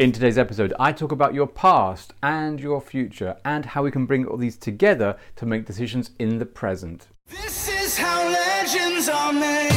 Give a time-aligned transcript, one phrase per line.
[0.00, 4.06] In today's episode, I talk about your past and your future and how we can
[4.06, 7.08] bring all these together to make decisions in the present.
[7.26, 9.70] This is how legends are made.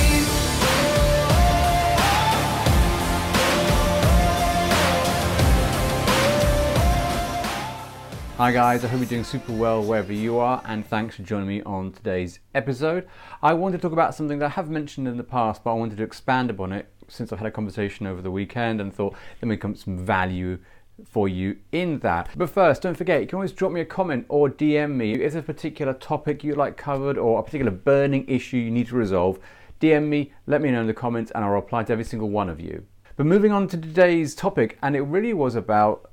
[8.37, 11.47] Hi guys, I hope you're doing super well wherever you are, and thanks for joining
[11.47, 13.07] me on today's episode.
[13.41, 15.75] I want to talk about something that I have mentioned in the past, but I
[15.75, 19.15] wanted to expand upon it since I've had a conversation over the weekend and thought
[19.39, 20.59] there may come some value
[21.05, 22.29] for you in that.
[22.35, 25.13] But first, don't forget, you can always drop me a comment or DM me.
[25.13, 28.87] If there's a particular topic you'd like covered or a particular burning issue you need
[28.87, 29.39] to resolve,
[29.79, 32.49] DM me, let me know in the comments, and I'll reply to every single one
[32.49, 32.85] of you.
[33.15, 36.11] But moving on to today's topic, and it really was about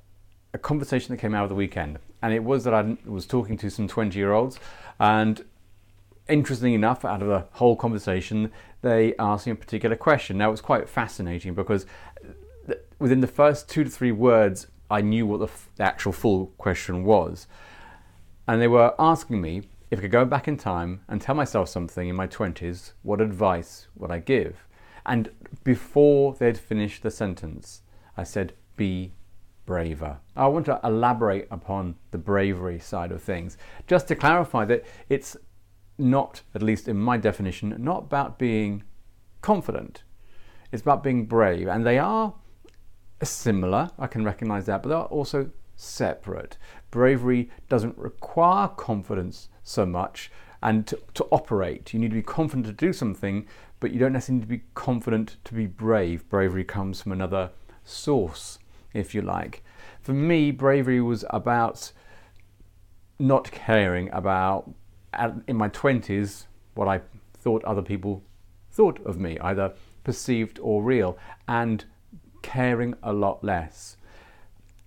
[0.52, 1.98] a conversation that came out of the weekend.
[2.22, 4.58] And it was that I was talking to some 20 year olds,
[4.98, 5.44] and
[6.30, 8.52] interestingly enough, out of the whole conversation,
[8.82, 10.38] they asked me a particular question.
[10.38, 11.86] Now, it was quite fascinating because
[12.68, 16.12] uh, within the first two to three words, I knew what the, f- the actual
[16.12, 17.46] full question was.
[18.48, 21.68] And they were asking me if I could go back in time and tell myself
[21.68, 24.66] something in my 20s, what advice would I give?
[25.06, 25.30] And
[25.64, 27.82] before they'd finished the sentence,
[28.16, 29.12] I said, be
[29.66, 30.18] braver.
[30.36, 33.56] I want to elaborate upon the bravery side of things,
[33.86, 35.36] just to clarify that it's
[36.00, 38.82] not, at least in my definition, not about being
[39.42, 40.02] confident.
[40.72, 41.68] It's about being brave.
[41.68, 42.34] And they are
[43.22, 46.58] similar, I can recognize that, but they're also separate.
[46.90, 50.30] Bravery doesn't require confidence so much.
[50.62, 53.46] And to, to operate, you need to be confident to do something,
[53.80, 56.28] but you don't necessarily need to be confident to be brave.
[56.28, 57.50] Bravery comes from another
[57.82, 58.58] source,
[58.92, 59.64] if you like.
[60.02, 61.92] For me, bravery was about
[63.18, 64.70] not caring about
[65.46, 67.00] in my 20s what I
[67.34, 68.22] thought other people
[68.70, 69.74] thought of me, either
[70.04, 71.18] perceived or real,
[71.48, 71.84] and
[72.42, 73.96] caring a lot less.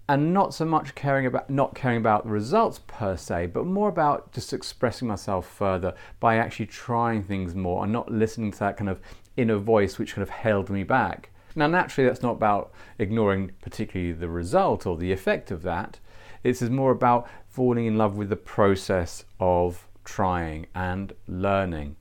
[0.07, 3.89] And not so much caring about not caring about the results per se, but more
[3.89, 8.77] about just expressing myself further by actually trying things more and not listening to that
[8.77, 8.99] kind of
[9.37, 11.29] inner voice which kind of held me back.
[11.55, 15.99] Now, naturally, that's not about ignoring particularly the result or the effect of that.
[16.41, 21.95] This is more about falling in love with the process of trying and learning.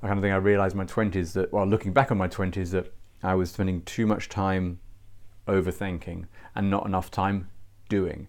[0.00, 2.28] The kind of thing I realized in my 20s that, well, looking back on my
[2.28, 4.80] 20s, that I was spending too much time
[5.48, 7.48] overthinking and not enough time
[7.88, 8.28] doing.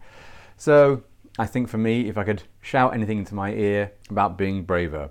[0.58, 1.04] So
[1.38, 5.10] I think for me, if I could shout anything into my ear about being braver,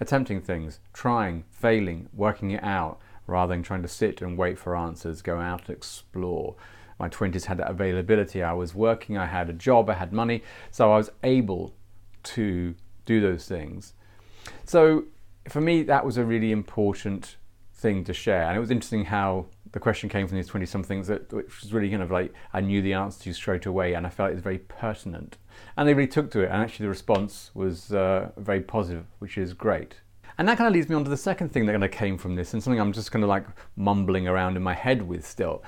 [0.00, 4.76] attempting things, trying, failing, working it out, rather than trying to sit and wait for
[4.76, 6.54] answers, go out and explore.
[6.98, 8.42] My 20s had that availability.
[8.42, 11.74] I was working, I had a job, I had money, so I was able
[12.24, 13.94] to do those things.
[14.64, 15.04] So
[15.48, 17.36] for me, that was a really important
[17.72, 18.44] thing to share.
[18.48, 21.72] And it was interesting how the question came from these 20 somethings that which was
[21.72, 24.34] really kind of like I knew the answer to straight away and I felt it
[24.34, 25.36] was very pertinent.
[25.76, 26.50] And they really took to it.
[26.50, 29.96] And actually, the response was uh, very positive, which is great.
[30.38, 32.18] And that kind of leads me on to the second thing that kind of came
[32.18, 35.24] from this, and something I'm just kind of like mumbling around in my head with
[35.24, 35.62] still.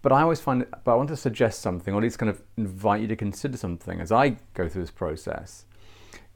[0.00, 2.30] But I always find, it but I want to suggest something, or at least kind
[2.30, 5.66] of invite you to consider something as I go through this process.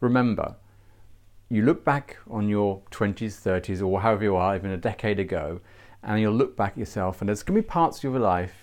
[0.01, 0.57] Remember,
[1.51, 5.61] you look back on your 20s, 30s, or however you are, even a decade ago,
[6.03, 8.55] and you'll look back at yourself, and there's going to be parts of your life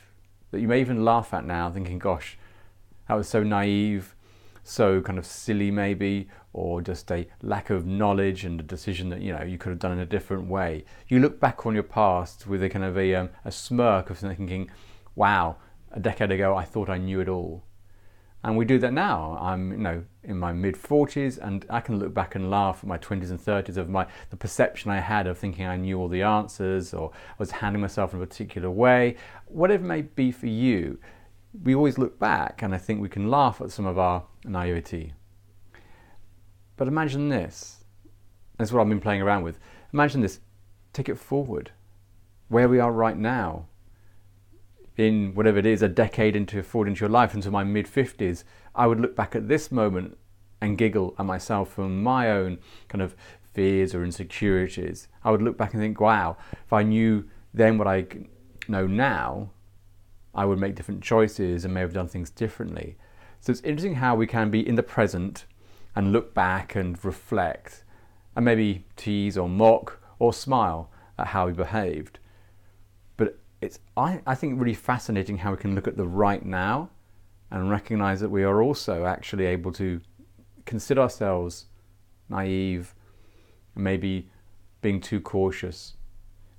[0.51, 2.37] that you may even laugh at now, thinking, gosh,
[3.07, 4.15] that was so naive,
[4.63, 9.21] so kind of silly maybe, or just a lack of knowledge and a decision that
[9.21, 10.83] you know you could have done in a different way.
[11.07, 14.17] You look back on your past with a kind of a, um, a smirk of
[14.17, 14.71] thinking,
[15.15, 15.57] wow,
[15.91, 17.63] a decade ago I thought I knew it all.
[18.43, 19.37] And we do that now.
[19.41, 22.87] I'm, you know, in my mid 40s, and I can look back and laugh at
[22.87, 26.07] my 20s and 30s of my the perception I had of thinking I knew all
[26.07, 29.15] the answers or was handling myself in a particular way.
[29.47, 30.99] Whatever it may be for you,
[31.63, 35.13] we always look back, and I think we can laugh at some of our naivety.
[36.75, 37.83] But imagine this.
[38.57, 39.59] That's what I've been playing around with.
[39.93, 40.39] Imagine this.
[40.93, 41.71] Take it forward.
[42.49, 43.67] Where we are right now
[44.97, 48.43] in whatever it is, a decade into forward into your life, into my mid 50s,
[48.75, 50.17] I would look back at this moment
[50.59, 52.57] and giggle at myself for my own
[52.87, 53.15] kind of
[53.53, 55.07] fears or insecurities.
[55.23, 58.07] I would look back and think, wow, if I knew then what I
[58.67, 59.51] know now,
[60.33, 62.97] I would make different choices and may have done things differently.
[63.39, 65.45] So it's interesting how we can be in the present
[65.95, 67.83] and look back and reflect
[68.35, 72.19] and maybe tease or mock or smile at how we behaved
[73.61, 76.89] it's I, I think really fascinating how we can look at the right now
[77.49, 80.01] and recognize that we are also actually able to
[80.65, 81.65] consider ourselves
[82.29, 82.93] naive,
[83.75, 84.29] maybe
[84.81, 85.95] being too cautious.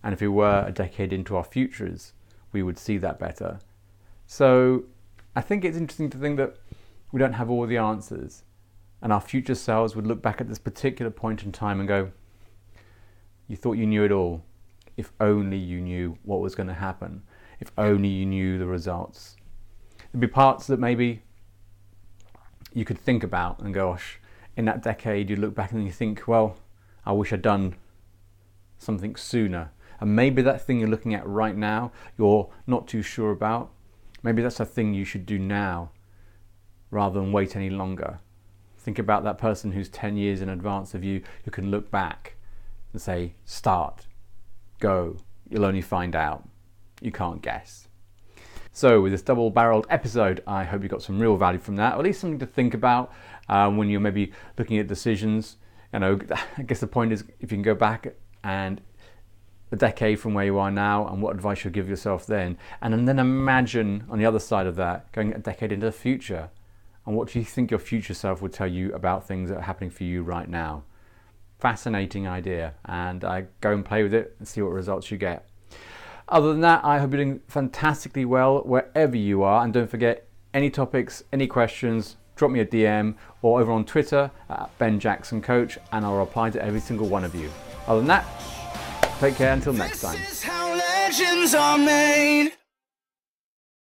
[0.02, 2.14] And if we were a decade into our futures,
[2.52, 3.60] we would see that better.
[4.26, 4.84] So
[5.36, 6.56] I think it's interesting to think that
[7.12, 8.42] we don't have all the answers,
[9.00, 12.10] and our future selves would look back at this particular point in time and go,
[13.46, 14.44] You thought you knew it all.
[14.98, 17.22] If only you knew what was going to happen.
[17.60, 19.36] If only you knew the results.
[20.12, 21.22] There'd be parts that maybe
[22.74, 24.18] you could think about and go, gosh,
[24.56, 26.56] in that decade, you look back and you think, well,
[27.06, 27.76] I wish I'd done
[28.78, 29.70] something sooner.
[30.00, 33.70] And maybe that thing you're looking at right now, you're not too sure about.
[34.24, 35.92] Maybe that's a thing you should do now
[36.90, 38.18] rather than wait any longer.
[38.76, 42.34] Think about that person who's 10 years in advance of you who can look back
[42.92, 44.07] and say, start,
[44.78, 45.16] go.
[45.48, 46.48] You'll only find out.
[47.00, 47.88] You can't guess.
[48.72, 51.94] So, with this double barreled episode, I hope you got some real value from that,
[51.94, 53.12] or at least something to think about
[53.48, 55.56] um, when you're maybe looking at decisions.
[55.92, 56.18] You know,
[56.58, 58.14] I guess the point is if you can go back
[58.44, 58.80] and
[59.70, 62.56] a decade from where you are now and what advice you'll give yourself then.
[62.80, 66.50] And then imagine on the other side of that, going a decade into the future.
[67.06, 69.62] And what do you think your future self would tell you about things that are
[69.62, 70.84] happening for you right now?
[71.58, 72.74] Fascinating idea.
[72.84, 75.48] And I go and play with it and see what results you get.
[76.28, 79.64] Other than that, I hope you're doing fantastically well wherever you are.
[79.64, 84.30] And don't forget, any topics, any questions, drop me a DM or over on Twitter
[84.48, 87.50] at Ben Jackson Coach, and I'll reply to every single one of you.
[87.86, 88.24] Other than that,
[89.18, 90.18] take care until next time.